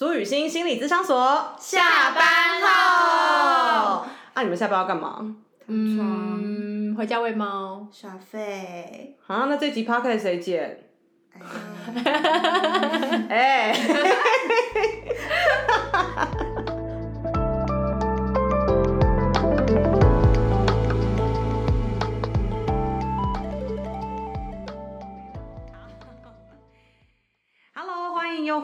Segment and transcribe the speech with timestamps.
[0.00, 2.24] 苏雨欣心理咨商所下班
[2.62, 5.36] 后，啊，你们下班要干嘛？
[5.66, 7.86] 嗯，回家喂猫。
[7.92, 9.18] 耍废。
[9.26, 10.84] 啊，那这集 p o c a s 谁剪？
[13.28, 13.74] 哎。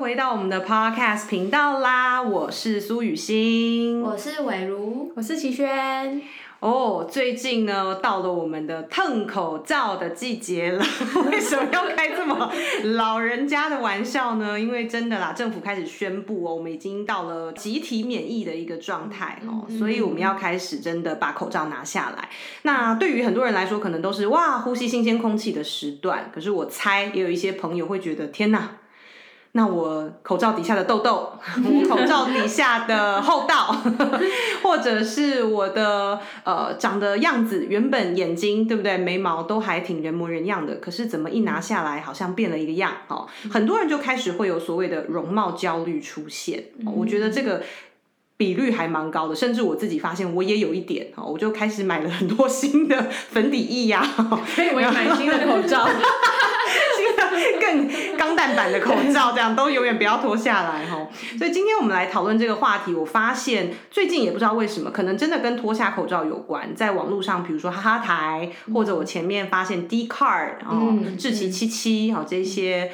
[0.07, 2.23] 回到我们的 Podcast 频道啦！
[2.23, 6.23] 我是苏雨欣，我是伟如，我是齐轩。
[6.61, 10.85] 哦，最近呢，到了我们的蹭口罩的季节了。
[11.29, 12.53] 为什么要开这么
[12.85, 14.61] 老人家的玩笑呢？
[14.61, 22.29] 因为真的啦，政府开始宣布哦，我们已经到了集体免疫的一个状态哦，所以我们要开始真的把口罩拿下来。
[22.63, 26.31] 那对于很多人来说，可能都是哇，呼吸新鲜空气的时段。
[26.33, 28.77] 可是我猜，也有一些朋友会觉得，天哪！
[29.57, 31.33] 那我口罩底下的痘痘，
[31.65, 33.75] 我 口罩底下的厚道，
[34.63, 43.27] 或者是我的呃长的样子，原本眼睛对不对，眉毛都还挺人模人样的，可是怎么一拿下来，好像变了一个样哦。
[43.51, 47.63] 很多人就开始会有所谓的容貌焦虑出现，我觉得这个
[48.37, 54.07] 比率还蛮高的，甚至我自己发现我也有一点哦，我就开始买了很多新的粉底液呀，
[54.55, 55.89] 可以买新的口罩。
[58.55, 61.09] 版的口罩，这样都永远不要脱下来哈。
[61.39, 62.95] 所以今天我们来讨论这个话题。
[62.95, 66.75] 我发现最近也不知道为什么，可能真的跟脱下口罩有关。
[66.75, 72.93] 在网络上，比如说哈哈台，或者我前面发现 D Card，然后志奇七七，哈这些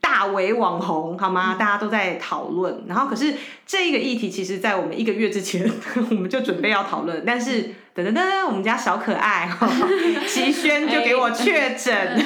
[0.00, 1.56] 大为网红，好吗？
[1.58, 2.84] 大家都在讨论。
[2.86, 3.34] 然后可是
[3.66, 5.70] 这个议题，其实在我们一个月之前，
[6.10, 7.74] 我们就准备要讨论，但是。
[7.96, 9.48] 噔噔噔，我们家小可爱
[10.28, 11.94] 齐轩就给我确诊，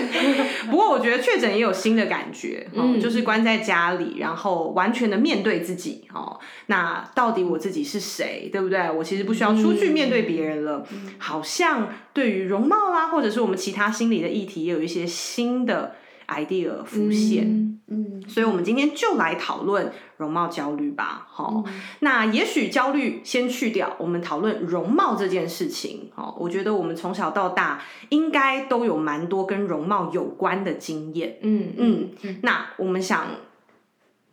[0.70, 8.90] 不过我觉得确诊也有新的感觉，嗯，就是关在家里，然后完全的面对自己，哦，那到底我自己是谁，对不对？
[8.90, 10.86] 我其实不需要出去面对别人了，
[11.18, 15.94] 好像对于容貌啦，或者是我们其他心理的议题，也有一些新的。
[16.28, 21.62] idea 浮现，嗯，所以我们今天就来讨论容貌焦虑吧，好，
[22.00, 32.10] 那也许焦虑先去掉，我们讨论容貌这件事情，好，我觉得我们从小到大应该都有蛮多跟容貌有关的经验，嗯嗯，
[32.42, 33.26] 那我们想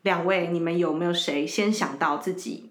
[0.04, 2.70] 两位，你们有没有谁先想到自己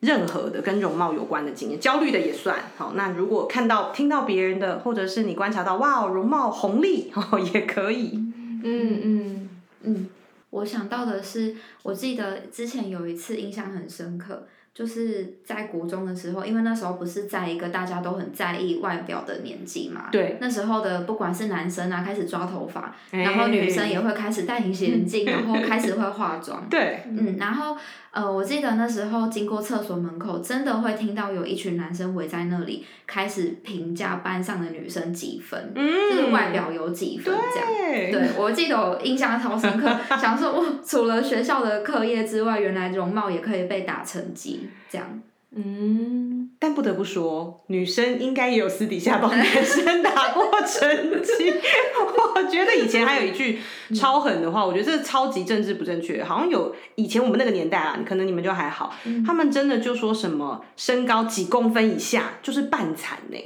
[0.00, 1.80] 任何的跟容貌有关的经验？
[1.80, 8.22] 焦虑的也算，好，那如果看到听到别人的，或者是你观察到，哇，容貌红利，哦，也可以。
[8.62, 9.48] 嗯嗯
[9.82, 10.08] 嗯，
[10.56, 20.08] 我想到的是，我记得之前有一次印象很深刻，就是在国中的时候，因为那时候不是在一个大家都很在意外表的年纪嘛。
[20.12, 20.36] 对。
[20.38, 26.68] 那时候的不管是男生啊，开始抓头发，然后女生也会开始戴隐形眼镜， 然后开始会化妆。
[26.68, 27.00] 对。
[27.08, 27.74] 嗯，然后。
[28.12, 37.68] 呃，我记得那时候经过厕所门口，真的会听到有一群男生围在那里，开始评价班上的女生几分，就是外表有几分这样。
[38.10, 39.86] 对，我记得我印象超深刻，
[40.16, 45.20] 想说，除了学校的课业之外，原来容貌也可以被打成绩这样。
[45.58, 51.50] 嗯，但不得不说，女生应该也有私底下帮男生打过成绩。
[52.34, 53.58] 我觉得以前还有一句
[53.94, 56.22] 超狠的话，我觉得这超级政治不正确。
[56.22, 58.94] 好像有以前我们那个年代啊，可能你们就还好，
[59.24, 63.38] 他们真的就说什么身高几公分以下就是半残呢。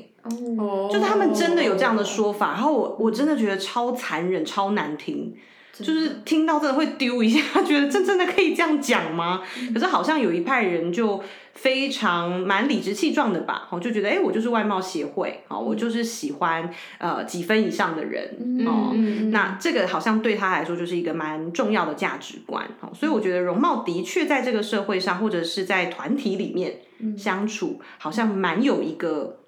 [0.59, 2.55] 哦，就他们真的有这样的说法。
[2.55, 5.33] 然后我我真的觉得超残忍、超难听。
[5.81, 9.43] 就是听到真的会丢一下，觉得这真的可以这样讲吗？
[9.73, 11.23] 可是好像有一派人就
[11.55, 18.95] 非常蛮理直气壮的吧，哦，就觉得哎，我就是外貌协会，哦，我就是喜欢呃几分以上的人，哦，
[19.31, 26.81] 那这个好像对他来说就是一个蛮重要的价值观，哦，所以我觉得容貌的确在这个社会上或者是在团体里面
[27.17, 29.39] 相处，好像蛮有一个。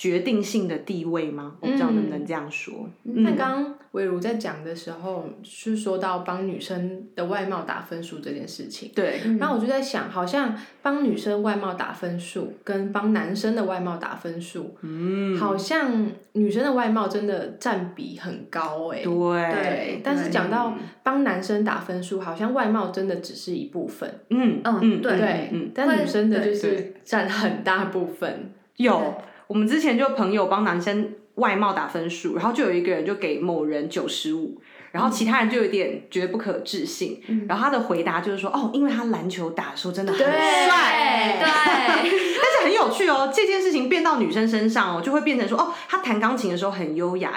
[0.00, 1.56] 决定性的地位吗？
[1.60, 2.88] 我不知道能不能这样说。
[3.02, 8.90] 那刚刚伟如在讲的时候，是说到帮女生的外貌打分数这件事情。
[8.94, 9.20] 对。
[9.38, 19.02] 然后我就在想，好像帮女生外貌打分数，跟帮男生的外貌打分数，嗯，好像女生的外貌真的占比很高哎。
[19.02, 19.12] 对。
[19.12, 20.00] 对。
[20.02, 24.10] 但是讲到帮男生打分数，好像外貌真的只是一部分。
[24.30, 25.50] 嗯嗯，对对。
[25.52, 25.70] 嗯。
[25.74, 28.50] 但女生的就是占很大部分。
[28.76, 29.14] 有。
[29.50, 34.60] 我们之前就朋友帮男生外貌打分数，然后就有一个人就给某人九十五，
[34.92, 47.32] 然后其他人就有点觉得不可置信，然后他的回答就是说，哦，因为他篮球打的时候真的很帅，对， 但是很有趣哦，这件事情变到女生身上哦，就会变成说，哦，他弹钢琴的时候很优雅。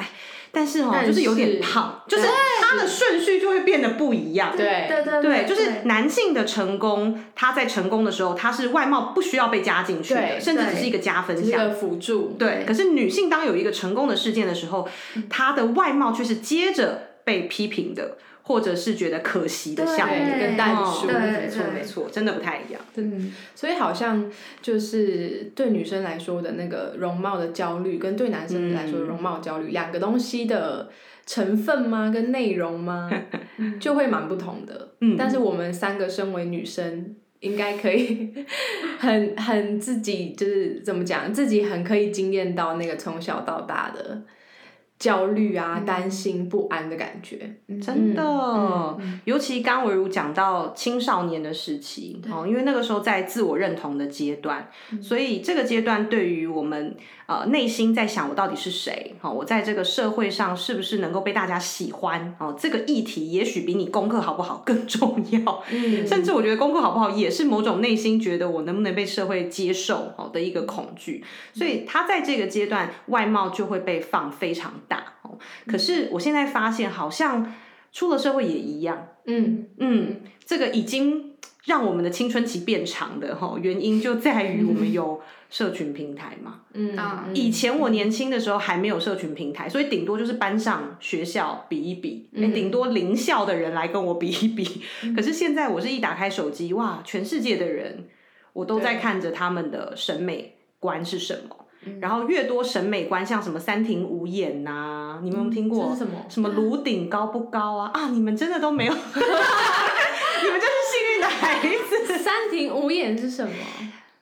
[0.55, 4.55] 但是哦，就是有点胖，就是对它的顺序就会变得不一样。
[4.55, 11.73] 对对对对，就是男性的成功，他在成功的时候，他是外貌不需要被加进去的，甚至只是一个加分项。
[11.73, 12.35] 辅助。
[12.37, 14.87] 对，可是女性当有一个成功的事件的时候，
[15.27, 20.15] 她的外貌却是接着被批评的，或者是觉得可惜的项目。
[20.39, 22.81] 跟淡出对没错对没错，真的不太一样。
[22.95, 24.29] 嗯，所以好像
[24.61, 30.89] 就是对女生来说的那个容貌的焦虑，跟对男生来说的容貌焦虑，两个东西的
[31.25, 32.09] 成分吗？
[32.13, 33.09] 跟内容吗？
[33.79, 34.89] 就会蛮不同的。
[34.99, 38.33] 嗯但是我们三个身为女生，应该可以
[38.99, 44.21] 很很自己就是怎么讲，自己很可以经验到那个从小到大的
[45.03, 47.57] 焦虑啊、担心、不安的感觉。
[47.81, 54.69] 真的，嗯尤其刚维如讲到青少年的时期哦，因为那个时候在自我认同的阶段，
[55.01, 56.95] 所以这个阶段对于我们
[57.25, 65.63] 呃内心在想我到底是谁哦，我在这个社会上是不是能够被大家喜欢哦，这个议题也许比你功课好不好更重要。
[65.69, 66.07] 嗯。
[66.07, 71.21] 甚至我觉得功课好不好也是某种内心觉得我能不能被社会接受哦的一个恐惧，
[71.53, 74.92] 所以他在这个阶段外貌就会被放非常大
[75.23, 75.37] 哦。
[75.67, 77.53] 可是我现在发现好像
[77.91, 81.33] 出了社会也一样，嗯嗯，这个已经
[81.65, 86.61] 让我们的青春期变长的哈原因就在于我们有社群平台嘛。
[86.73, 86.97] 嗯
[87.35, 94.81] 以前我年轻的时候还没有社群平台，所以顶多就是班上、学校比一比，诶顶多邻校的人来跟我比一比。
[95.15, 98.07] 可是现在我是一打开手机，哇，全世界的人
[98.53, 101.62] 我都在看着他们的审美观是什么。
[102.01, 105.95] 然后越多审美观，像什么三庭五眼呐、你们有没有听过？
[105.95, 107.91] 什么什么颅顶高不高啊？
[107.93, 108.99] 啊，你们真的都没有， 你
[110.49, 112.17] 们就是幸运的孩子。
[112.23, 113.53] 三庭五眼是什么？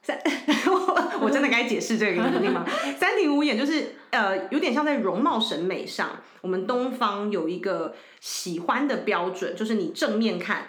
[0.04, 0.18] 三
[0.66, 2.66] 我 我真的该解释这个给你们听吗？
[2.98, 6.10] 三庭五眼就是呃，有点像在容貌审美上，
[6.42, 10.64] 我们东方有一个喜欢的标准，就是你正面看。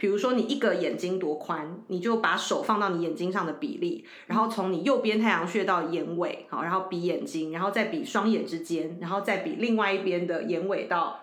[0.00, 11.20] 比如说你一个眼睛多宽，你就把手放到你眼睛上的比例，然后从你右边太阳穴到眼尾，好，然后比眼睛，然后再比双眼之间，然后再比另外一边的眼尾到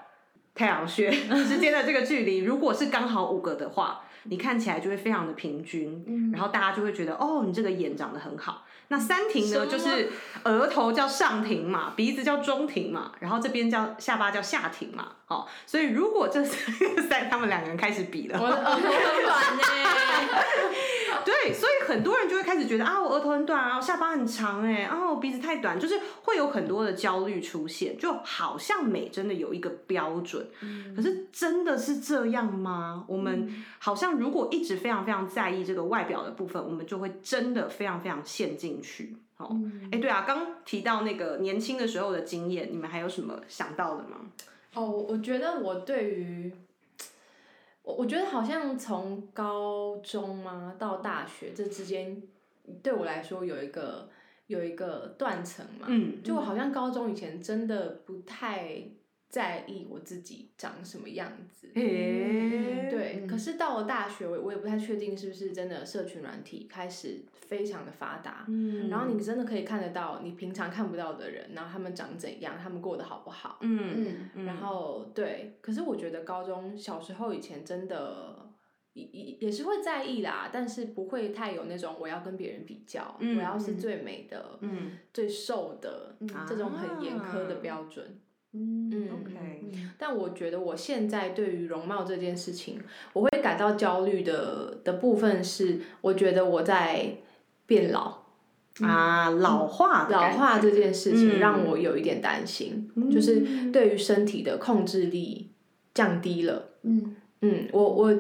[0.53, 8.65] 太阳穴之间的这个距离，如果是刚好五个的话，你看起来就会非常的平均，然后大家就会觉得哦，你这个眼长得很好。
[8.89, 10.09] 那三庭呢，就是
[10.43, 18.81] 额头叫上庭嘛，鼻子叫中庭嘛，然后这边叫下巴叫下庭嘛，哦，所以如果这三 他们两个人开始比了，我的额头很
[19.25, 19.63] 短呢。
[21.25, 30.47] 对，所以很多人就会开始觉得啊，我额头很短啊，我下巴很长哎，啊，我鼻子太短，就是会有很多的焦虑出现，就好像美真的有一个标准，
[30.95, 33.05] 可是真的是这样吗？
[33.07, 39.15] 我们好像如果一直非常非常在意这个外表的部分，我们就会真的非常非常陷进去。
[39.37, 39.55] 哦，
[39.91, 44.17] 哎、对啊，刚提到那个年轻的时候的经验，你们还有什么想到的吗？
[44.73, 46.51] 哦，我觉得我对于，
[47.87, 52.21] 我我觉得好像从高中嘛到大学这之间，
[52.83, 54.09] 对我来说有一个
[54.47, 55.87] 有一个断层嘛。
[55.87, 58.83] 嗯就我好像高中以前真的不太
[59.29, 61.69] 在意我自己长什么样子。
[61.75, 73.57] 诶、对，可是到了大学，我我也不太确定是不是真的社群软体开始非常的发达，嗯然后你真的可以看得到你平常看不到的人，然后他们长怎样，他们过得好不好。
[73.61, 78.49] 嗯嗯然后对，可是我觉得高中小时候以前真的
[78.93, 86.15] 也也也是会在意啦，但是不会太有那种我要跟别人比较，嗯我要是最美的、嗯最瘦的、
[86.47, 88.05] 这种很严苛的啊标准。
[88.07, 88.21] 嗯
[88.53, 89.63] 嗯，OK，
[89.97, 92.79] 但我觉得我现在对于容貌这件事情，
[93.13, 97.17] 我会感到焦虑的的部分是，我觉得我在
[97.65, 98.25] 变老。
[98.81, 105.49] 啊，老化老化这件事情嗯让我有一点担心，就是对于身体的控制力
[105.95, 106.69] 降低了。
[106.83, 108.15] 嗯嗯，我我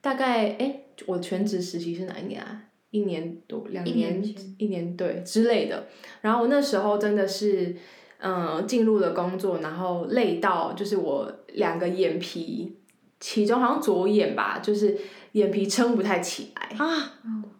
[0.00, 2.62] 大概哎，我全职实习是哪一年啊？
[2.92, 4.22] 一年多，两一年
[4.56, 5.88] 一年对之类的。
[6.20, 7.74] 然后我那时候真的是，
[8.20, 12.76] 嗯、进入了工作，然后累到就是我两个眼皮，
[13.20, 14.96] 其中好像左眼吧，就是
[15.32, 16.84] 眼皮撑不太起来。
[16.84, 17.12] 啊，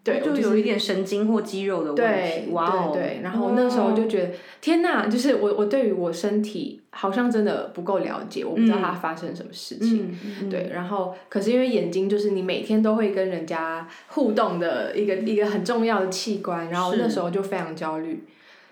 [0.03, 10.17] 对，就有一点神经或肌肉的问题，哇哦，对对，然后那时候就觉得，天哪，就是我我对于我身体好像真的不够了解，我不知道它发生什么事情。
[10.43, 18.25] 嗯，对，然后可是因为眼睛就是你每天都会跟人家互动的一个一个很重要的器官，然后那时候就非常焦虑。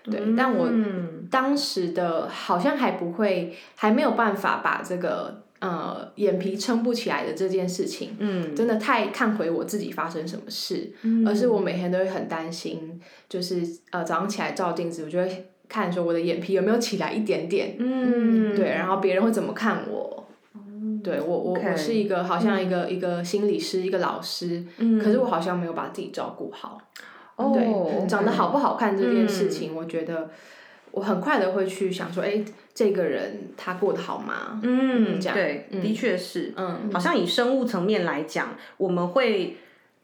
[0.09, 10.91] 对，但我嗯当时的好像还不会，还没有办法把这个呃眼皮撑不起来的这件事情，嗯，真的太看回我自己发生什么事，
[11.25, 13.61] 而是我每天都会很担心，就是
[13.91, 20.25] 呃早上起来照镜子，我就会看说我的眼皮有没有起来一点点，嗯，对，然后别人会怎么看我。
[21.03, 26.77] 对我我我是一个好像一个、一个心理师一个老师，嗯可是我好像没有把自己照顾好。
[27.37, 30.29] 哦对，长得好不好看这件事情，我觉得
[30.91, 34.59] 我很快的会去想说，哎，这个人他过得好吗？
[34.61, 39.57] 嗯，这样对，的确是，嗯，好像以生物层面来讲，我们会。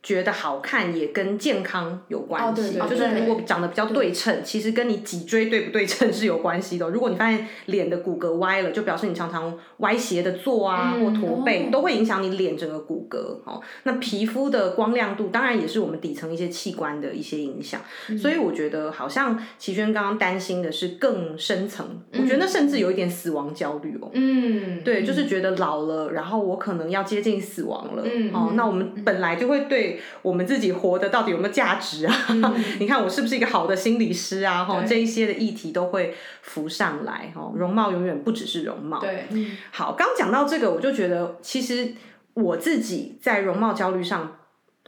[0.03, 6.89] 觉得好看也跟健康有关系，哦对对就是如果长得比较对称，其实跟你脊椎对不对称是有关系的。
[6.89, 13.17] 如果你发现脸的骨骼歪了，就表示你常常歪斜的坐啊，嗯或驼背，哦都会影响你脸整个骨骼。
[13.45, 17.79] 哦，那皮肤的光亮度当然也是我们底层一些器官的一些影响。
[18.21, 24.09] 所以我觉得好像齐轩刚刚担心的是更深层，我觉得那甚至有一点死亡焦虑哦。
[24.11, 28.03] 嗯，对，就是觉得老了，然后我可能要接近死亡了。
[28.05, 32.15] 嗯哦，那我们本来就会对我们自己活的到底有没有价值啊？
[32.79, 34.63] 你看我是不是一个好的心理师啊？
[34.63, 37.31] 哈，这一些的议题都会浮上来。
[37.35, 38.99] 哈，容貌永远不只是容貌。
[38.99, 39.25] 对，
[39.71, 41.93] 好，刚讲到这个，我就觉得其实
[42.33, 44.37] 我自己在容貌焦虑上。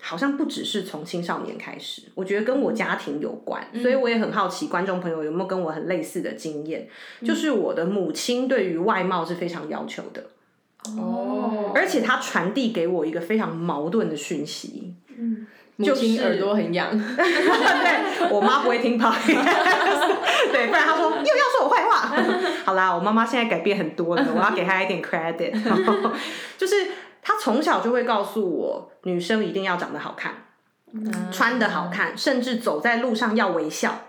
[0.02, 6.88] 好像不只是从青少年开始，我觉得跟我家庭有关，所以我也很好奇观众朋友有没有跟我很类似的经验，
[7.24, 10.24] 就是我的母亲对于外貌是非常要求的，
[10.98, 15.46] 哦而且她传递给我一个非常矛盾的讯息，嗯
[15.78, 19.44] 母亲耳朵很痒， 对我妈不会听 podcast，
[20.52, 22.16] 对，不然她说又要说我坏话。
[22.64, 25.54] 好啦，我妈妈现在改变很多了，我要给她一点 credit。
[26.58, 26.76] 就是
[27.22, 30.34] 她从小就会告诉我，女生一定要长得好看，
[31.30, 34.05] 穿的好看，甚至走在路上要微笑。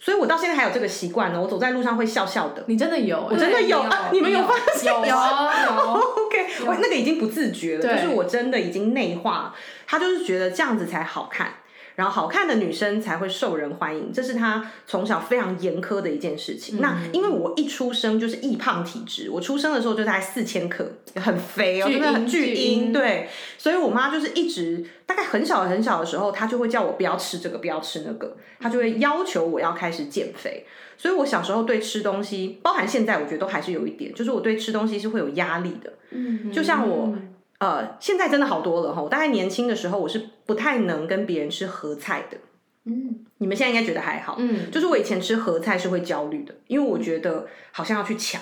[0.00, 2.64] 所以我到现在还有这个习惯呢，我走在路上会笑笑的。
[2.68, 5.12] 你真的有，我真的有啊你们有发现有有有，
[6.24, 9.54] OK，我那个已经不自觉了，就是我真的已经内化，
[9.86, 11.54] 他就是觉得这样子才好看，
[11.98, 16.80] 然后好看的女生才会受人欢迎，这是他从小非常严苛的一件事情。
[16.80, 23.28] 那因为我一出生就是易胖体质，我出生的时候就大概四千克，很肥哦，巨真的很巨婴对，
[23.58, 30.64] 所以我妈就是一直大概很小很小的时候，她就会叫我不要吃这个，不要吃那个，她就会要求我要开始减肥。
[30.96, 35.92] 所以我小时候对吃东西，包含现在，我觉得都还是有一点，就是我对吃东西是会有压力的。
[36.10, 37.12] 嗯，就像我，
[37.58, 39.02] 呃，现在真的好多了哈。
[39.02, 42.38] 我大概年轻的时候，我是不太能跟别人吃合菜的。
[42.84, 48.40] 嗯，你们现在应该觉得还好，嗯，就是我以前吃合菜是会焦虑的，因为我觉得好像要去抢，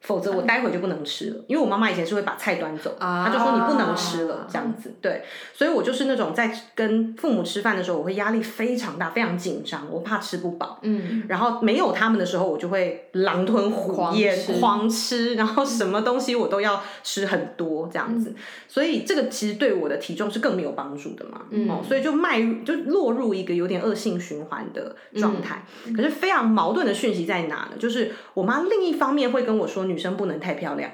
[0.00, 1.44] 否则我待会就不能吃了。
[1.48, 4.94] 因为我妈妈以前是会把菜端走，啊她就说你不能吃了这样子。
[5.02, 10.78] 对，所以我就是那种在跟父母吃饭的时候，我会压力非常大，非常紧张，我怕吃不饱。
[10.82, 18.34] 嗯，然后没有他们的时候，我就会狼吞虎狂咽、吃狂吃，然后什么东西我都要吃很多这样子。
[18.68, 21.42] 所以这个其实对我的体重是更没有帮助的嘛。
[21.68, 25.64] 哦，所以就迈入就落入一个有点恶性循环的状态。
[25.96, 27.72] 可是非常矛盾的讯息在哪呢？
[27.78, 30.90] 就是我妈另一方面会跟我说，女生不能太漂亮。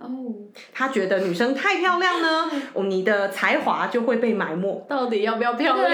[0.00, 0.08] 哦，
[0.72, 4.86] 他觉得女生太漂亮呢， 哦你的才华就会被埋没。
[4.88, 5.92] 到底要不要漂亮？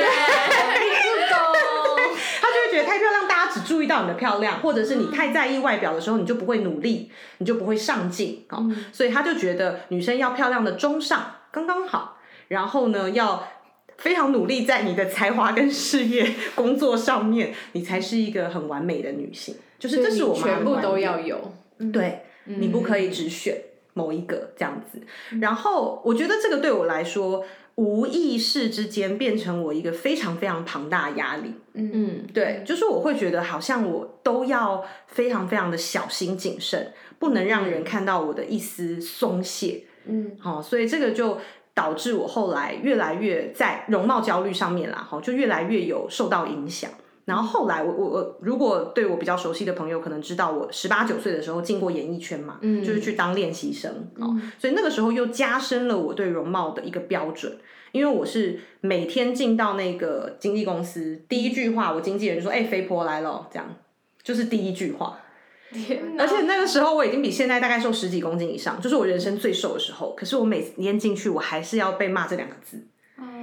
[2.40, 8.70] 他就会觉得太漂亮，大家只注意到你的漂亮，或者是你太在意外表的时候，你就不会努力，你就不会上进哦。
[8.92, 12.18] 所以他就觉得女生要漂亮的中上，刚刚好。
[12.48, 13.48] 然后呢，要
[13.96, 19.56] 非常努力在你的才华跟事业、工作上面，你才是一个很完美的女性。
[19.78, 21.54] 就是这是我全部都要有，
[21.92, 23.56] 对，你不可以只选
[23.92, 25.00] 某一个这样子。
[25.40, 27.44] 然后我觉得这个对我来说，
[27.76, 31.54] 无意识之间变成我一个非常非常庞大的压力。
[31.74, 39.84] 嗯，对，就是我会觉得好像我都要非常非常的小心谨慎，不能让人看到我的一丝松懈。
[40.06, 41.38] 嗯，好、所以这个就
[41.72, 46.90] 导致我后来越来越在容貌焦虑上面啦，哈，就越来越有受到影响。
[47.24, 57.56] 然后后来我我我，如果对我比较熟悉的朋友可能知道，我十八九岁的时候进过演艺圈嘛，嗯就是去当练习生哦，所以那个时候又加深了我对容貌的一个标准。
[57.92, 63.72] 因为我是每天进到那个经纪公司，第一句话我经纪人就说：“哎、肥婆来了。”这样
[64.20, 65.16] 就是第一句话。
[65.70, 70.12] 天哪而且那个时候我已经比现在大概瘦十几公斤以上，就是我人生最瘦的时候。
[70.16, 72.84] 可是我每天进去，我还是要被骂这两个字，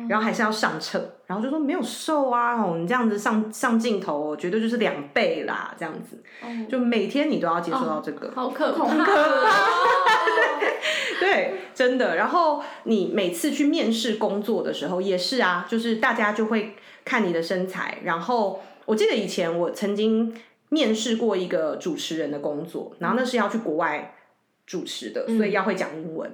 [0.08, 6.24] 然后还是要上秤，然后就说没有瘦啊，哦，你这样子上上镜头、哦，绝对就是两倍啦，这样子。
[6.70, 8.31] 就每天你都要接受到这个。
[8.36, 8.86] 好可怕，
[11.20, 12.15] 对，真的。
[12.15, 18.00] 然后你每次去面试工作的时候也是啊，就是大家就会看你的身材。
[18.03, 20.36] 然后我记得以前我曾经
[20.70, 24.15] 面试过一个主持人的工作，然后那是要去国外
[24.65, 26.31] 主持的，所以要会讲英文。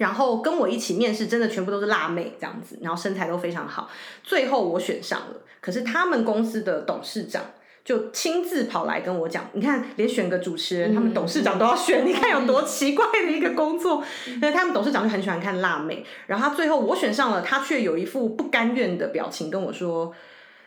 [0.00, 3.90] 然后跟我一起面试，真的全部都是辣妹这样子，然后身材都非常好。
[4.22, 7.42] 最后我选上了，可是他们公司的董事长
[7.84, 14.02] 就亲自跑来跟我讲，你看，连选个主持人，他们董事长都要选，你看有多奇怪的一个工作。
[14.40, 20.14] 那他们董事长就很喜欢看辣妹，然后他最后我选上了，他却有一副不甘愿的表情跟我说：“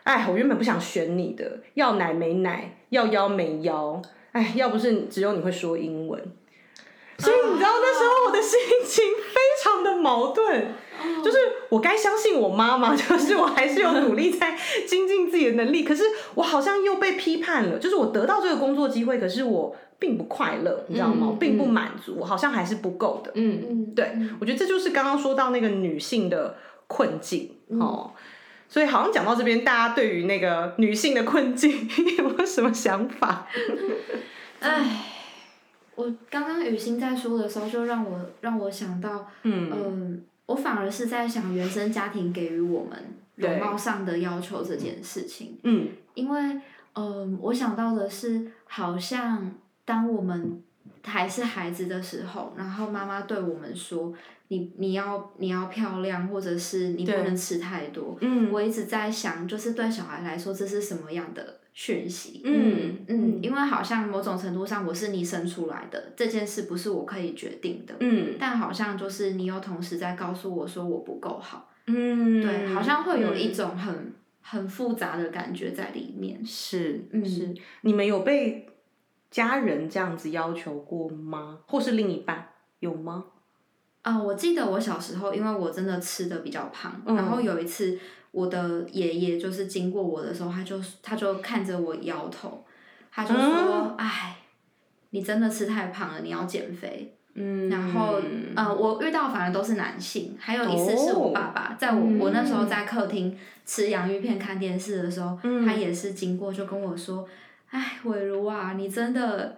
[0.04, 4.00] 哎，我原本不想选你的，要奶没奶，要腰没腰，
[4.30, 6.22] 哎，要不是只有你会说英文。”
[7.18, 10.66] 所以你知道那时候我的心情非常的矛盾，
[11.22, 14.56] 就是我该相信我妈妈， 就是我还是有努力在
[14.86, 16.02] 精进自己的能力，可是
[16.34, 21.28] 我好像又被批判了，就是我得到这个工作机会，可是我并不快乐，你知道吗？
[21.30, 23.30] 我并不满足，我好像还是不够的。
[23.34, 26.56] 嗯嗯，对，我觉得这就是刚刚说到那个女性的
[26.86, 28.12] 困境哦。
[28.68, 33.46] 所以好像讲到这边，大家对于那个女性的困境 有没有什么想法？
[34.58, 35.12] 唉。
[35.96, 42.98] 我刚刚雨欣在说的时候，就让我让我想到，嗯，我反而是在想原生家庭给予我们
[43.36, 45.58] 容貌上的要求这件事情。
[45.62, 46.60] 嗯，因为，
[46.94, 49.52] 嗯，我想到的是，好像
[49.84, 50.62] 当我们
[51.02, 54.12] 还是孩子的时候，然后妈妈对我们说
[54.48, 61.60] ：“你你要你要漂亮，或者是你不能吃太多。”嗯，我一直在想，就是对小孩来说，这是什么样的？
[61.76, 78.68] 讯息，嗯嗯，因为好像某种程度上我是你生出来的这件事不是我可以决定的，嗯，但好像就是你又同时在告诉我说我不够好，嗯，对，好像会有一种很很复杂的感觉在里面，是，是，你们有被
[79.28, 81.58] 家人这样子要求过吗？
[81.66, 83.24] 或是另一半有吗？
[84.02, 87.98] 啊，我记得我小时候，因为我真的吃的比较胖，然后有一次。
[88.34, 92.64] 我的爷爷就是经过我的时候，他就他就看着我摇头，
[93.12, 94.38] 他就说：“哎，
[95.10, 98.20] 你真的吃太胖了，你要减肥。”嗯，然后
[98.56, 107.24] 呃，我遇到反而都是男性，还有一次是我爸爸，在我我那时候在客厅吃洋芋片看电视的时候，他也是经过就跟我说
[107.70, 109.56] ：“哎，伟如啊，你真的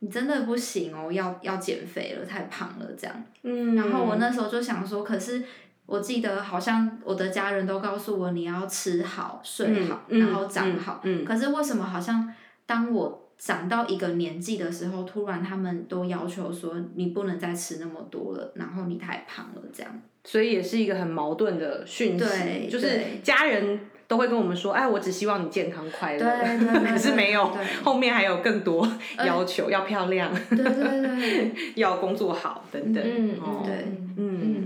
[0.00, 5.42] 你真的不行哦，要要减肥了，太胖了这样。”嗯，然后我那时候就想说，可是。
[5.88, 11.02] 我记得好像我的家人都告诉我你要吃好睡好，然后长好。
[11.26, 12.30] 可是为什么好像
[12.66, 19.90] 当我长到一个年纪的时候，突然他们都要求说你不能再吃那么多了，然后你太胖了这样。
[20.24, 26.20] 所以也是一个很矛盾的讯息，就是家人都会跟我们说，哎，我只希望你健康快乐。
[26.20, 26.90] 对。
[26.92, 27.50] 可是没有，
[27.82, 28.86] 后面还有更多
[29.24, 30.30] 要求，要漂亮。
[30.50, 31.54] 对对对。
[31.76, 33.02] 要工作好等等。
[33.02, 33.86] 嗯对。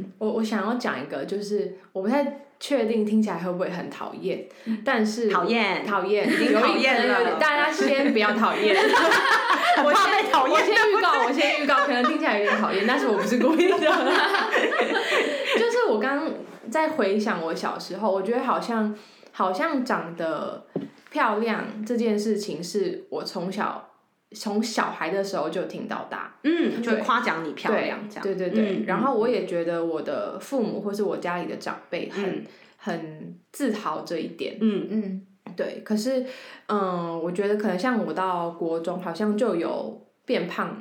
[0.02, 4.46] 嗯，我我想要讲一个，就是我不太确定听起来会不会很讨厌，
[4.84, 7.38] 但是讨厌讨厌，已经讨厌了。
[7.38, 8.76] 大家先不要讨厌，
[9.84, 10.54] 我怕被讨厌。
[10.54, 13.78] 我先预告，我先预告，可能听起来有点讨厌，但是我不是故意的。
[15.58, 16.30] 就是我刚
[16.70, 18.94] 在回想我小时候，我觉得好像
[19.32, 20.66] 好像长得
[21.10, 23.88] 漂亮这件事情，是我从小。
[24.32, 28.84] 从小孩的时候就听到大，嗯，就夸奖你漂亮这样，对对对。
[28.86, 32.44] 然后我也觉得我的父母或是我家里的长辈很
[32.76, 35.82] 很自豪这一点，嗯嗯，对。
[35.84, 36.24] 可是，
[36.66, 40.76] 嗯，我觉得可能像我到国中，好像就有变胖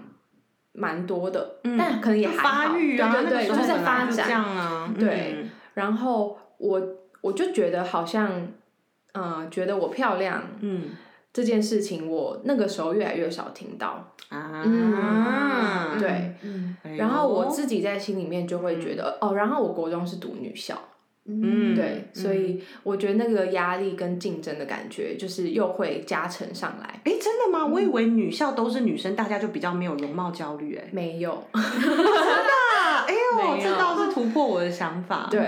[0.73, 5.45] 蛮多的，但可能也还好，对对对，就是在发展啊，对。
[5.73, 6.81] 然后我
[7.21, 8.47] 我就觉得好像，
[9.13, 10.89] 嗯，觉得我漂亮，嗯。
[11.33, 16.35] 这件事情我那个时候越来越少听到啊，对，
[16.97, 20.77] 然后我自己在心里面就会觉得哦，然后我国中是读女校，
[21.25, 26.99] 嗯，对，所以我觉得那个压力跟竞争的感觉就是又会加成上来。
[27.05, 27.65] 哎，真的吗？
[27.65, 31.43] 我以为女校都是女生，大家就比较没有容貌焦虑，哎，没有。
[33.07, 35.27] 哎呦，这倒是突破我的想法。
[35.31, 35.39] 对，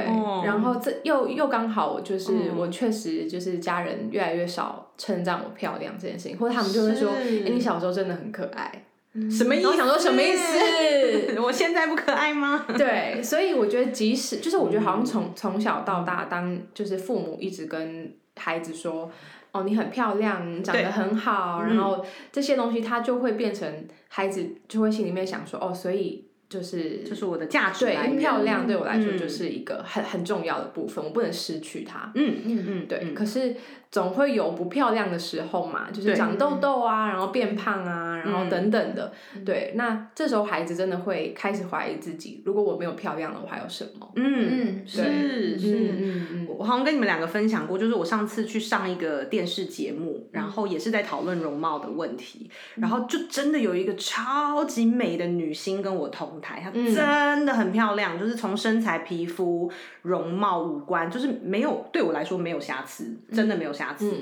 [0.46, 8.86] 然后这又又刚好，我就是我确实就是家人越来越少称赞我漂亮这件事情，或者他们就会说：“哎，你小时候真的很可爱。”
[9.30, 9.68] 什么意思？
[9.68, 11.40] 我想说什么意思？
[11.40, 12.66] 我现在不可爱吗？
[12.76, 19.12] 对，所以我觉得即使就是我觉得好像从从小到大，当就是父母一直跟孩子说
[19.54, 23.72] ：“哦，你很漂亮，你长得很好。”然后这些东西，他就会变成
[24.08, 32.12] 孩子就会心里面想说：“哦，所以。”就是就是我的价值对漂亮对我来说就是一个很很重要的部分，我不能失去它。
[32.14, 33.12] 嗯嗯嗯，对。
[33.16, 33.56] 可是
[33.90, 39.12] 总会有不漂亮的时候嘛，就是长痘痘啊，然后变胖啊，然后等等的。
[39.44, 44.12] 对，那这时候孩子真的会开始怀疑自己：如果我没有漂亮了，我还有什么？
[44.16, 46.48] 嗯，是是。
[46.48, 56.40] 我好像跟你们两个分享过，就是我上次去上一个电视节目，然后也是在讨论容貌的问题，然后就真的有一个超级美的女星跟我同。
[56.44, 59.72] 态，她真的很漂亮，就是从身材、皮肤、
[60.04, 64.14] 容貌、五官，就是没有对我来说没有瑕疵，真的没有瑕疵。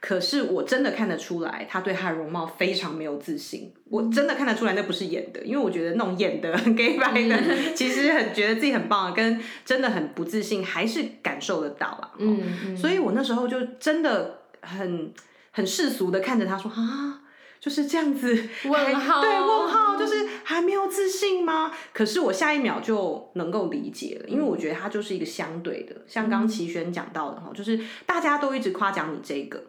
[0.00, 3.72] 可是我真的看得出来，她对她的容貌非常没有自信。
[3.90, 7.38] 我真的看得出来，那不是演的，因为我觉得那种演的很 gay 白的，
[7.74, 12.10] 其实很觉得自己很棒，跟真的很不自信，还是感受得到啊。
[12.18, 15.12] 嗯，所以我那时候就真的很
[15.52, 17.22] 很世俗的看着他说啊。
[17.60, 21.72] 就是这样子，问号对问号，就是还没有自信吗？
[21.92, 29.64] 可是我下一秒就能够理解了，因为我觉得它就是一个相对的，像刚齐轩讲到的哈，就是大家都一直夸奖你这个，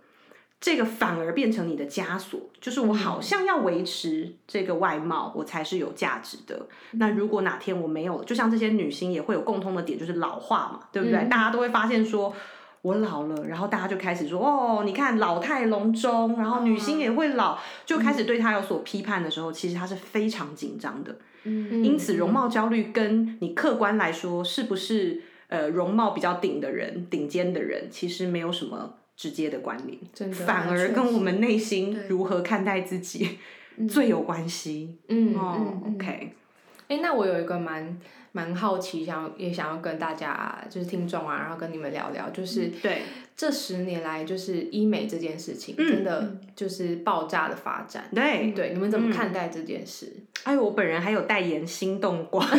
[0.59, 6.67] 这个反而变成你的枷锁，就是我好像要维持这个外貌，我才是有价值的。
[6.91, 11.27] 那如果哪天我没有，就像这些女星也会有共通的点，就是老化嘛，对不对？
[11.29, 12.33] 大家都会发现说。
[12.81, 21.17] 我老了，然后大家就开始说：“哦，你看老态龙钟。”然后女星也会老，就开始对她有所批判的时候，其实她是非常紧张的。
[21.43, 33.37] 嗯，因此容貌焦虑跟你客观来说是不是呃容貌比较顶的人、顶尖的人，其实没有什么直接的关联，真的，反而跟我们内心如何看待自己
[33.89, 34.97] 最有关系。
[35.07, 36.33] 嗯哦，OK。
[36.87, 37.97] 哎，那我有一个蛮。
[38.33, 43.01] 蛮好奇，想也想要跟大家就是听众啊，然后跟你们聊聊，就是对
[43.35, 48.07] 这十年来，就是医美这件事情，真的就是爆炸的发展。
[48.13, 50.13] 对对，你们怎么看待这件事？
[50.43, 52.57] 哎，我本人还有代言心动光， 对，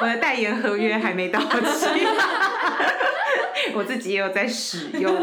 [0.00, 1.86] 我的代言合约还没到期，
[3.72, 5.14] 我自己也有在使用，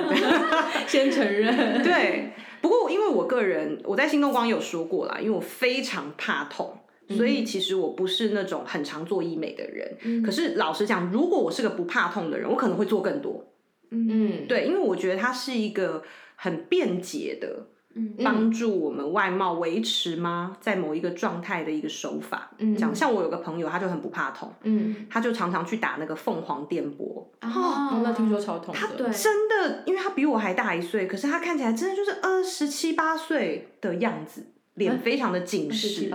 [0.88, 1.84] 先承认。
[1.84, 6.78] 对，不过因为我个人我在心动光有说过啦，因为我非常怕痛。
[7.16, 13.46] 所以其实我不是那种很常做医美的人，可是老实讲，如果我是个不怕痛的人，我可能会做更多。
[13.92, 16.04] 嗯，对，因为我觉得它是一个
[16.36, 17.68] 很便捷的，
[18.24, 22.50] 帮助我们外貌维持吗，在某一个状态的一个手法。
[22.58, 27.30] 嗯，讲像我有个朋友，他就很不怕痛，嗯，他就常常去打那个凤凰电波。
[27.42, 29.12] 哦，那听说超痛的。
[29.12, 34.48] 真的，因为他比我还大一岁，可是他看起来真的就是二十七八岁的样子。
[34.76, 36.10] 脸非常的紧实，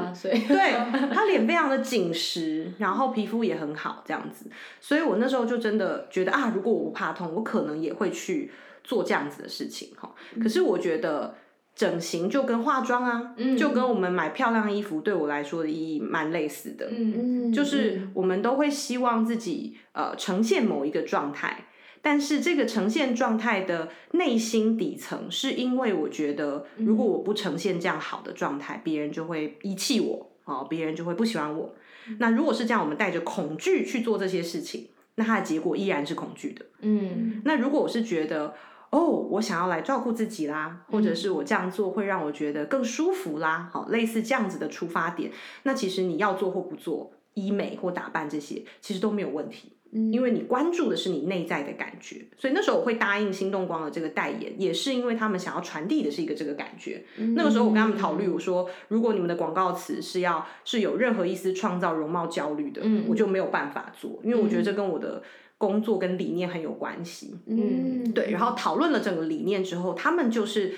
[0.49, 0.73] 对，
[1.15, 8.51] 他脸非常的紧实，然后皮肤也很好，这样子，所以我那时候就真的觉得啊，如果我不怕痛，我可能也会去
[8.83, 10.13] 做这样子的事情哈。
[10.43, 11.37] 可是我觉得
[11.77, 21.67] 整形就跟化妆啊，就跟我们买漂亮衣服对我来说的意义蛮类似的，嗯嗯，就是我们都会希望自己呃呈现某一个状态。
[22.01, 31.75] 但是这个呈现状态的内心底层，是因为我觉得，如果我不呈现这样好的状态，别人就会遗弃我，哦，别人就会不喜欢我。
[32.19, 36.65] 那如果是这样，我们带着恐惧去做这些事情，那它的结果依然是恐惧的。
[36.81, 37.43] 嗯。
[37.45, 38.55] 那如果我是觉得，
[38.91, 45.31] 哦，我想要来照顾自己啦，或者是我这样做会让我觉得更舒服啦，好，类似这样子的出发点，
[45.65, 49.73] 那其实你要做或不做医美或打扮这些，其实都没有问题。
[49.91, 57.03] 因为你关注的是你内在的感觉，所以那时候我会答应心动光的这个代言，也是因为他们想要传递的是一个这个感觉。
[57.35, 65.23] 那个时候我跟他们讨论，我说如果你们的广告词是要是有任何一丝创造容貌焦虑的，我就没有办法做，因为我觉得这跟我的
[65.57, 67.39] 工作跟理念很有关系。
[67.47, 68.31] 嗯，对。
[68.31, 70.75] 然后讨论了整个理念之后，他们就是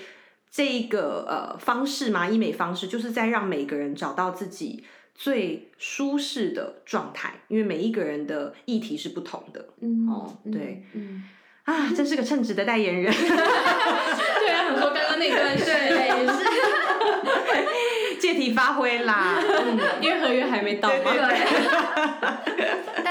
[0.49, 4.85] 这个呃方式嘛，医美方式，就是在让每个人找到自己。
[5.13, 9.67] 最舒适的状态，因为每一个人的议题是不同的。
[9.81, 11.23] 嗯，哦，对，嗯，
[11.63, 13.11] 啊，真是个称职的代言人。
[13.13, 15.71] 对啊，很多刚刚那段是。
[18.19, 19.41] 借题发挥啦，
[19.99, 21.11] 因为合约还没到嘛。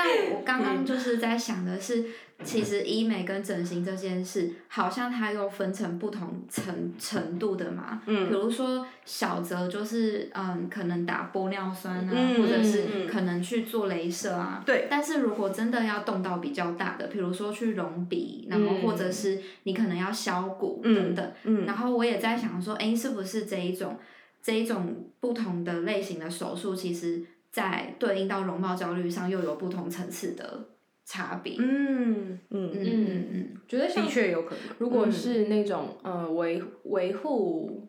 [0.05, 2.05] 但我刚刚就是在想的是。
[2.43, 8.01] 其实医美跟整形这件事，好像它又分成不同程程度的嘛。
[8.07, 8.31] 嗯。
[8.31, 14.63] 比如说小则就是嗯，可能打玻尿酸啊，或者是可能去做镭射啊。
[14.65, 14.87] 对。
[14.89, 21.33] 但是如果真的要动到比较大的，比如说去隆鼻，然后或者是你可能要削骨等等。
[21.45, 21.67] 嗯。
[21.67, 23.99] 然后我也在想说，哎，是不是这一种
[24.41, 30.69] 这一种不同的类型的手术，其实在对应到容貌焦虑上又有不同层次的。
[31.13, 34.77] 差别，嗯嗯嗯嗯嗯，觉得的确有可能。
[34.79, 37.89] 如果是那种呃维维护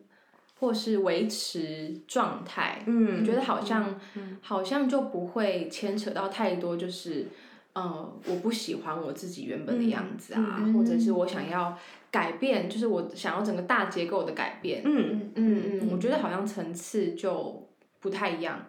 [0.58, 3.94] 或是维持状态，嗯，我觉得好像
[4.40, 7.28] 好像就不会牵扯到太多，就是
[7.74, 11.78] 呃我不喜欢我自己原本的样子啊，或者是我想要
[12.10, 17.68] 改变，就是我想要整个大结构的改变，嗯嗯嗯，我觉得好像层次就
[18.00, 18.66] 不太一样。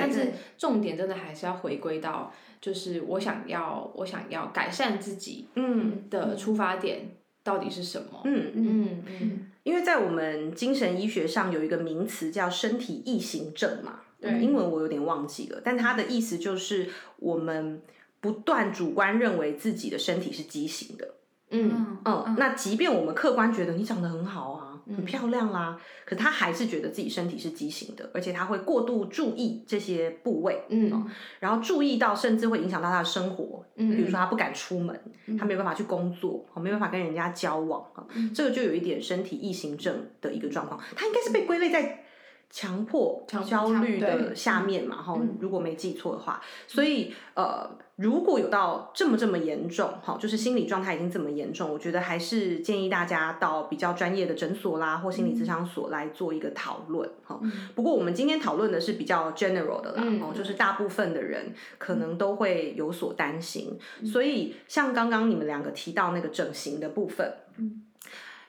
[0.00, 7.08] 但是重点真的还是要回归到，就是我想要我想要改善自己，嗯的出发点
[7.42, 8.22] 到底是什么？
[8.24, 17.82] 嗯嗯嗯，因为在我们精神医学上有一个名词叫身体异形症嘛，对英文我有点忘记了，但它的意思就是我们
[18.20, 21.14] 不断主观认为自己的身体是畸形的。
[21.50, 31.06] 嗯嗯，那即便我们客观觉得你长得很好啊，很漂亮啦，可他还是觉得自己身体是畸形的，而且他会过度注意这些部位，嗯。
[31.40, 33.96] 然后注意到甚至会影响到他的生活，嗯。
[33.96, 34.98] 比如说他不敢出门，
[35.38, 42.03] 他没有办法去工作，哦没办法跟人家交往啊，这个就有一点身体异形症的一个状况，他应该是被归类在。
[42.50, 57.40] 强迫强焦虑的下面嘛，哈、如果没记错的话，所以呃，如果有到这么这么严重，哈，就是心理状态已经这么严重，我觉得还是建议大家到比较专业的诊所啦，或心理咨商所来做一个讨论，哈、
[57.74, 60.04] 不过我们今天讨论的是比较 general 的啦，
[60.34, 67.32] 就是大部分的人可能都会有所担心，所以像刚刚你们两个提到那个整形的部分，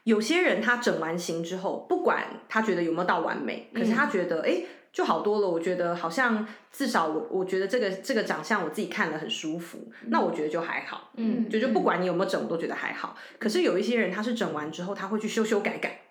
[0.05, 5.49] 有些人他整完形之后，不管他觉得有没有到完美，可是他觉得哎、诶就好多了。
[5.49, 11.11] 我觉得好像至少我我觉得这个这个长相我自己看了很舒服，那我觉得就还好。
[11.15, 13.17] 嗯就就不管你有没有整，我都觉得还好。
[13.39, 16.01] 可是有一些人他是整完之后，他会去修修改改，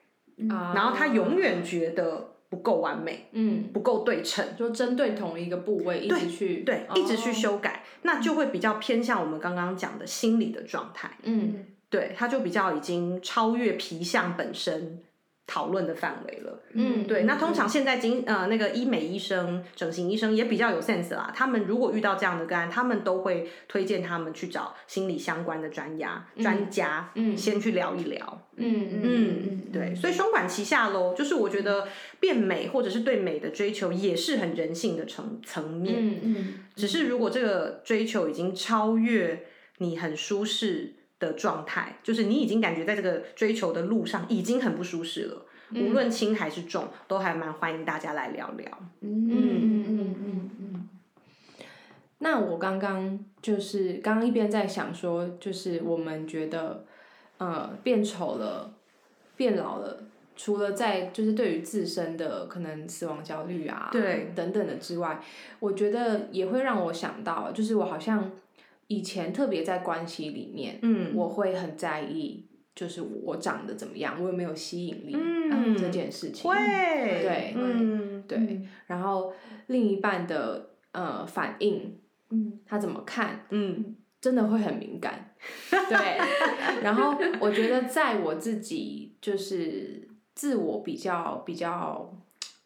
[0.50, 4.44] 啊然后他永远觉得不够完美，嗯，不够对称。
[4.56, 11.16] 就针对同一个部位一直去对，一直去哦修改，那就会比较偏向我们刚刚讲的心理的状态。
[11.22, 14.98] 嗯对，它就比较已经超越皮相本身
[15.46, 16.60] 讨论的范围了。
[16.72, 21.30] 嗯对，那通常现在经呃那个医美医生、整形医生也比较有 sense 啦。
[21.36, 28.40] 他们如果遇到这样的个案，他们都会推荐他们去找心理相关的专家、专家，嗯先去聊一聊。
[28.56, 31.14] 嗯嗯嗯，对，所以双管齐下喽。
[31.14, 31.86] 就是我觉得
[32.18, 35.94] 变美或者是对美的追求，也是很人性的层层面。
[35.98, 39.44] 嗯嗯只是如果这个追求已经超越
[39.78, 48.66] 你很舒适的状态，就是你已经感觉在这个追求的路上已经很不舒适了，无论轻还是重，都还蛮欢迎大家来聊聊。
[49.00, 50.88] 嗯嗯嗯嗯嗯
[52.18, 56.84] 那我刚刚就是刚刚一边在想说，就是我们觉得，
[57.36, 58.72] 呃，变丑了，
[59.36, 65.20] 变老了，除了在就是对于自身的可能死亡焦虑啊，对等等的之外，
[65.60, 68.30] 我觉得也会让我想到，就是我好像
[68.88, 71.12] 以前特别在关系里面，嗯。
[71.14, 79.32] 我会很在意，就是我长得怎么样，我有没有吸引力，嗯这件事情，会，对嗯，对，然后
[79.66, 81.98] 另一半的呃反应，
[82.30, 82.60] 嗯。
[82.66, 83.96] 他怎么看，嗯。
[84.20, 85.34] 真的会很敏感，
[85.70, 86.82] 对。
[86.82, 92.10] 然后我觉得在我自己就是自我比较比较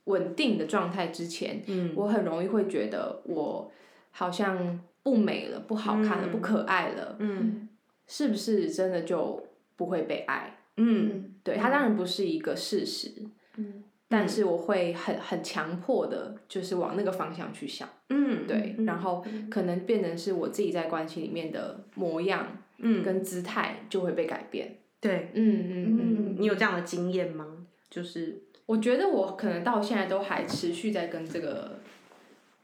[0.05, 1.93] 稳定的状态之前，嗯。
[1.97, 3.69] 我很容易会觉得我
[4.13, 7.69] 好像不美了、不好看了、嗯不可爱了，嗯
[8.07, 9.43] 是不是真的就
[9.77, 10.59] 不会被爱？
[10.77, 13.11] 嗯对，它当然不是一个事实，
[13.57, 17.89] 嗯但是我会很很强迫的，就是往那个方向去想。
[18.11, 22.47] 嗯，对，然后可能变成是我自己在关系里面的模样
[22.79, 24.77] 嗯跟姿态就会被改变。
[25.01, 27.47] 对，嗯嗯嗯，嗯，你有这样的经验吗？
[27.91, 31.79] 就是我觉得我可能到现在都还持续在跟这个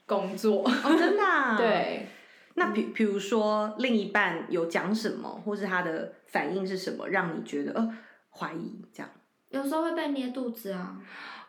[0.07, 0.63] 工作。
[0.67, 1.57] 哦，真的、啊。
[1.59, 2.07] 对，
[2.55, 7.89] 那比比如说另一半有讲什么，或是他的反应是什么，让你觉得呃
[8.31, 9.11] 怀疑这样？
[9.51, 10.97] 有时候会被捏肚子啊，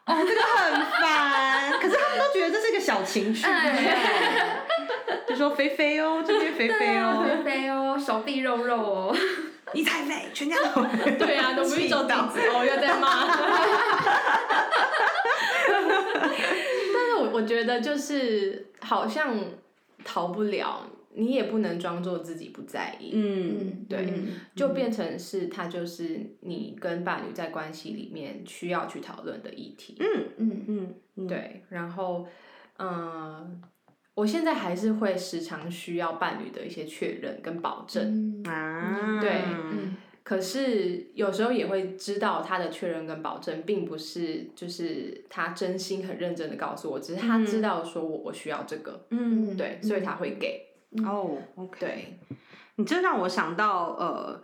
[0.05, 1.71] 哦，这个很烦。
[1.79, 5.25] 可是他们都觉得这是一个小情趣，对？
[5.27, 9.15] 就说肥肥哦，这边肥肥哦，肥肥哦，手臂肉肉哦，
[9.73, 10.83] 你太肥，全家都
[11.17, 13.25] 对啊，都不是走底子哦，又在骂。
[16.93, 19.35] 但是我我觉得就是好像
[20.05, 23.11] 逃不了，你也不能装作自己不在意。
[23.13, 29.97] 嗯，对嗯就变成是它就是你跟伴侣在关系里面需要去讨论的议题。
[29.99, 32.27] 嗯嗯嗯嗯，对，然后
[32.77, 33.61] 嗯、
[34.13, 38.51] 我现在还是会时常需要伴侣的一些确认跟保证，嗯。
[38.51, 50.65] 啊，对嗯可是有时候也会知道他的确认跟保证并不是就是他真心很认真的告诉我，只是他知道说我我需要这个，嗯，对，所以他会给，
[51.05, 52.19] 哦，OK，对，
[52.77, 54.41] 你这让我想到呃，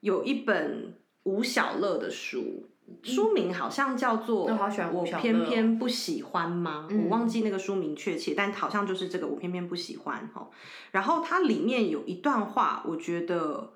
[0.00, 0.94] 有一本
[1.24, 2.68] 吴小乐的书。
[3.02, 4.44] 书名好像叫做
[4.92, 6.86] 我偏偏不喜欢吗？
[6.90, 10.50] 嗯我忘记那个书名确切，但好像就是这个我偏偏不喜欢哈。
[10.90, 13.72] 然后它里面有一段话，我觉得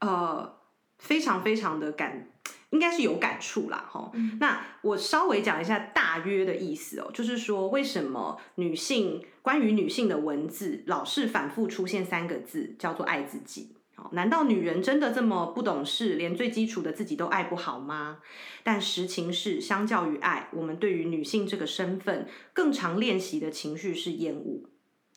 [0.00, 0.50] 呃
[0.98, 2.28] 非常非常的感，
[2.70, 4.10] 应该是有感触啦哈。
[4.40, 13.72] 那我稍微讲一下大约的意思哦，就是说为什么女性关于女性的文字老是反复出现三个字，叫做爱自己。
[14.12, 18.18] 难道女人真的这么不懂事，连最基础的自己都爱不好吗？
[18.62, 24.62] 但实情是，相较于爱，我们对于女性这个身份更常练习的情绪是厌恶。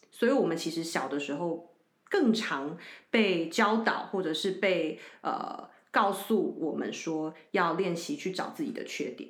[0.10, 1.72] 所以，我们其实小的时候
[2.10, 2.78] 更常
[3.10, 9.30] 被教导，或者是被呃告诉我们说要练习去找自己的缺点。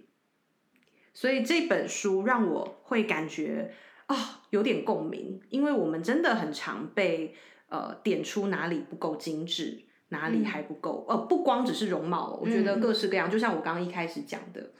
[1.14, 3.74] 所以这本书让我会感觉
[4.08, 7.36] 啊有点共鸣，因为我们真的很常被。
[7.72, 11.06] 呃，点出哪里不够精致，哪里还不够。
[11.08, 13.30] 呃，不光只是容貌，我觉得各式各样。
[13.30, 14.72] 就像我刚刚一开始讲的，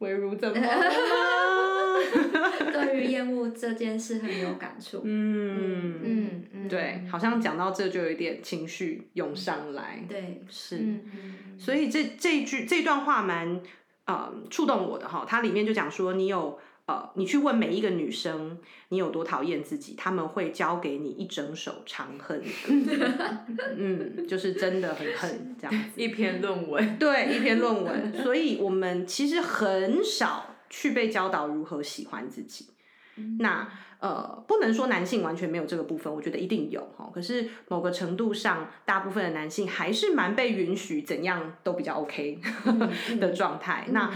[0.00, 0.56] 微如怎么
[2.72, 5.00] 对于厌恶这件事很有感触。
[5.04, 10.04] 嗯嗯嗯，对，好像讲到这就有一点情绪涌上来。
[10.08, 10.78] 对，是。
[11.58, 13.60] 所以这这一句这段话蛮
[14.06, 16.58] 呃触动我的哈，它里面就讲说你有。
[16.84, 22.42] 呃，你去问每一个女生，你有多讨厌自己，他们会教给你一整首长恨。
[23.78, 26.00] 嗯，就是真的很恨这样子。
[26.00, 28.12] 一篇论文，对，一篇论文。
[28.20, 32.66] 所以我们其实很少去被教导如何喜欢自己。
[33.38, 33.68] 那
[34.00, 37.08] 呃，不能说男性完全没有这个部分，我觉得一定有哈。
[37.14, 42.40] 可是某个程度上，大部分的男性还是蛮被允许怎样都比较 OK
[43.20, 43.86] 的状态。
[43.90, 44.10] 那。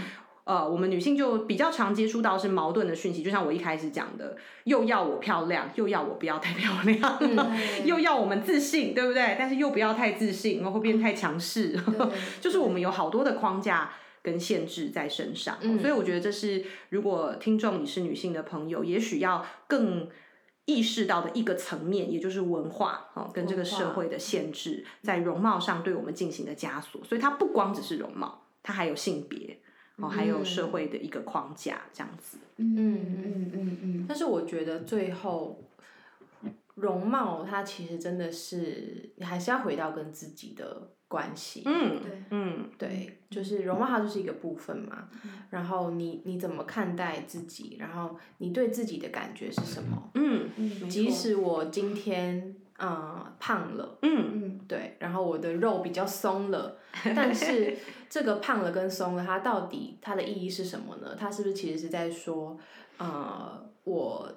[0.47, 7.19] 呃，我们女性就比较常接触到是矛盾的讯息，就像我一开始讲的，又要我漂亮，又要我不要太漂亮，
[7.83, 9.35] 又要我们自信，对不对？
[9.37, 11.77] 但是又不要太自信，然后会变太强势，
[12.39, 13.91] 就是我们有好多的框架
[14.27, 15.57] 跟限制在身上。
[15.79, 20.09] 所以我觉得这是如果听众你是女性的朋友，也许要更
[20.65, 27.01] 意识到的一个层面，也就是文化哦，跟这个社会的限制在容貌上对我们进行的枷锁。
[27.05, 29.59] 所以它不光只是容貌，它还有性别。
[29.99, 32.37] 哦，还有社会的一个框架这样子。
[32.57, 34.05] 嗯嗯嗯嗯。
[34.07, 35.59] 但是我觉得最后，
[36.75, 41.63] 容貌它其实真的是，你还是要回到跟自己的关系。
[41.65, 45.07] 嗯，对，嗯，对，就是容貌它就是一个部分嘛。
[45.49, 47.77] 然后你你怎么看待自己？
[47.79, 50.11] 然后你对自己的感觉是什么？
[50.15, 50.89] 嗯嗯。
[50.89, 52.55] 即使我今天。
[52.79, 56.77] 嗯，胖了，嗯嗯，对，然后我的肉比较松了，
[57.15, 57.75] 但是
[58.07, 61.15] 这个胖了跟松了，它到底它的意义是什么呢？
[61.19, 62.55] 它是不是其实是在说，
[62.99, 64.31] 呃，我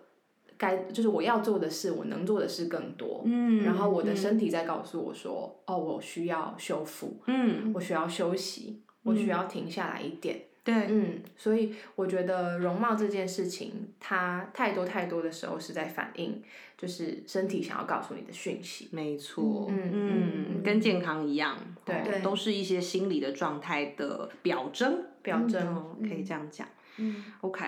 [0.61, 10.43] 该就是我要做的事，我能做的事更多，嗯，然后我的身体在告诉我说，哦，我需要修复，嗯，我需要休息，我需要停下来一点。
[10.63, 16.43] 对，嗯，所以我觉得容貌这件事情，它太多太多的时候是在反映，
[16.77, 18.91] 就是身体想要告诉你的讯息。
[18.93, 26.69] 没错，嗯嗯，跟健康一样，对，都是一些心理的状态的表征，表征，可以这样讲。
[26.99, 27.65] 嗯，OK，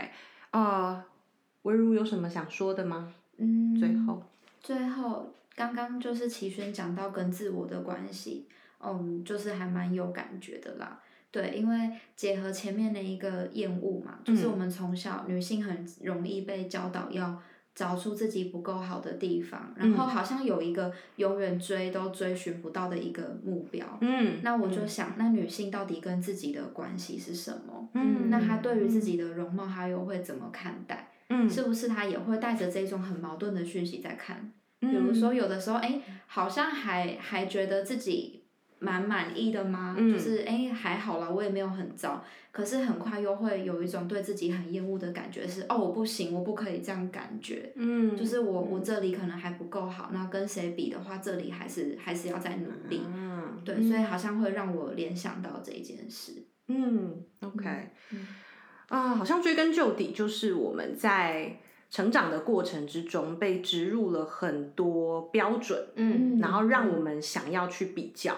[0.51, 1.07] 啊，
[1.63, 3.13] 文如有什么想说的吗？
[3.39, 4.23] 嗯，最后，
[4.61, 8.47] 最后，刚刚就是齐轩讲到跟自我的关系，
[8.81, 11.01] 嗯，就是还蛮有感觉的啦。
[11.31, 17.41] 对，因为结合前面的一个厌恶嘛，就是我们从小女性很容易被教导要
[17.75, 23.87] 找出自己不够好的地方，然后好像有一个永远追都追寻不到的一个目标。
[24.03, 27.89] 嗯，那我就想，那女性到底跟自己的关系是什么？
[27.95, 31.09] 嗯，那她对于自己的容貌，她又会怎么看待？
[31.33, 34.53] 嗯，是不是他也会带着这种很矛盾的讯息在看？
[34.81, 38.41] 比如说，有的时候，哎，好像还还觉得自己。
[38.85, 39.95] 蛮满意的吗？
[39.97, 42.21] 就是哎，还好啦，我也没有很糟。
[42.51, 47.73] 可是很快又会有一种对自己很厌恶的感觉，是哦，我不行，我不可以这样感觉。
[47.77, 53.03] 嗯，就是我我这里可能还不够好，那跟谁比的话，这里还是还是要再努力。
[53.07, 56.45] 嗯，对，所以好像会让我联想到这一件事。
[56.67, 57.89] 嗯，OK，
[58.89, 61.59] 啊，好像追根究底，就是我们在
[61.91, 68.37] 成长的过程之中被植入了很多标准，嗯，然后让我们想要去比较。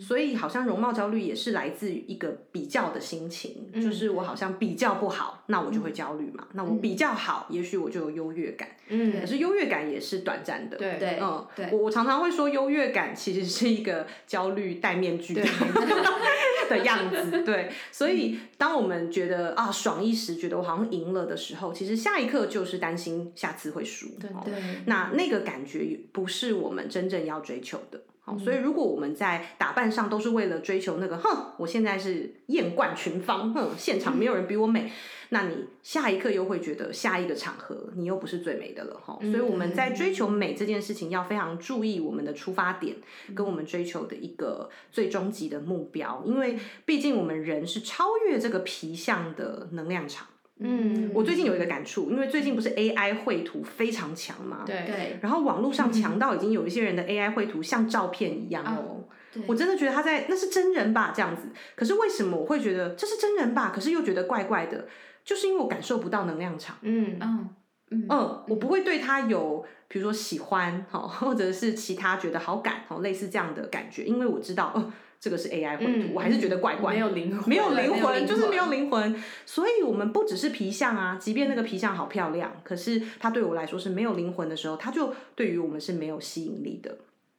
[0.00, 6.46] 所以好像容貌焦虑也是来自于一个比较的心情，就是我好像比较不好，那我就会焦虑嘛。
[6.52, 8.68] 那我比较好，也许我就有优越感。
[8.88, 10.76] 嗯，可是优越感也是短暂的。
[10.76, 11.68] 对对，嗯，对。
[11.72, 15.42] 我我常常会说，优越感其实是一个焦虑戴面具的
[16.84, 17.42] 样子。
[17.44, 24.08] 对， 所以当我们觉得啊爽一时，觉得我好像赢了的时候，其实下一刻就是担心下次会输。
[24.20, 24.54] 对对。
[24.86, 28.00] 那那个感觉不是我们真正要追求的。
[28.26, 34.90] 好，所以如果我们在打扮上都是为了追求那个，哼，我现在是艳冠群芳，哼，现场没有人比我美，
[35.28, 39.18] 那你下一刻又会觉得下一个场合你又不是最美的了，哈。
[39.20, 42.96] 所以我们在追求美这件事情要非常注意我们的出发点，
[43.34, 50.26] 跟我们追求的一个最终极的目标，因为毕竟我们人是超越这个皮相的能量场。
[50.60, 59.04] 嗯我最近有一个感触，因为最近不是 AI 绘图非常强嘛，对对然后网络上强到已经有一些人的 AI 绘图像照片一样哦。
[59.32, 63.72] 对，我真的觉得他在那是真人吧这样子，可是为什么我会觉得这是真人吧？
[63.74, 64.86] 可是又觉得怪怪的，
[65.24, 66.76] 就是因为我感受不到能量场。
[66.82, 67.48] 嗯嗯
[67.90, 74.92] 嗯嗯，我不会对他有比如说喜欢哈，或者是其他觉得好感哈，类似这样的感觉，因为我知道，呃，
[75.24, 79.16] 这个是 AI 绘图，嗯我还是觉得怪怪，没有灵魂，没有灵魂，就是没有灵魂。
[79.46, 86.98] 所以，我们不只是皮相啊，即便那个皮相好漂亮，可是它对我来说是没有灵魂的时候，它就对于我们是没有吸引力的。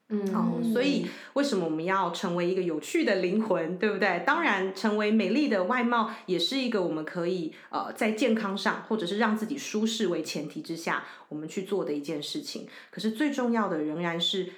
[0.09, 4.23] 嗯哦，所以为什么我们要成为一个有趣的灵魂，对不对？
[4.25, 12.67] 当然，成为美丽的外貌也是一个我们可以呃在健康上，或者是让自己舒适为前提之下，我们去做的一件事情。
[12.89, 14.49] 可是最重要的仍然是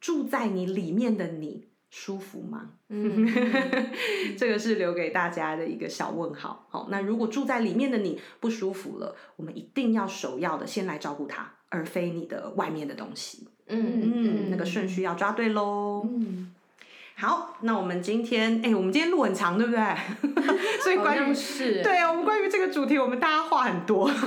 [0.00, 2.70] 住在你里面的你舒服吗？
[2.88, 3.28] 嗯
[4.38, 6.66] 这个是留给大家的一个小问号。
[6.70, 13.46] 好，那如果住在里面的你不舒服了，我们一定要首要的先来照顾它，而非你的外面的东西。
[13.66, 16.08] 嗯嗯，那个顺序要抓对喽。
[16.08, 16.50] 嗯，
[17.14, 19.96] 好，那我们今天，哎、我们今天路很长，对不对？
[20.82, 24.10] 所以好关于是对啊，我们关于这个主题，我们大家话很多。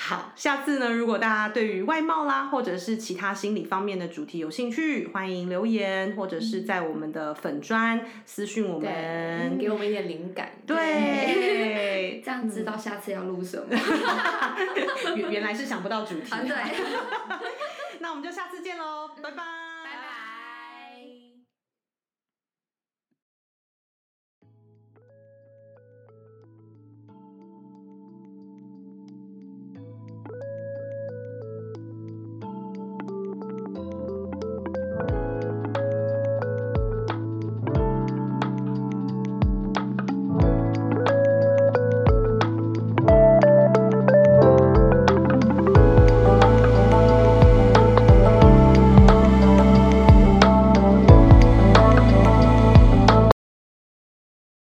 [0.00, 9.58] 好，下次呢，如果大家对于外貌啦，或者是其他心理方面的主题有兴趣，欢迎留言，或者是在我们的粉砖私讯我，们。
[9.58, 10.52] 给我们一点灵感。
[10.64, 13.64] 对， 这样知道下次要录什么。
[15.16, 16.32] 原原来是想不到主题。
[16.32, 16.54] 啊，对。
[17.98, 19.67] 那我们就下次见喽，拜拜。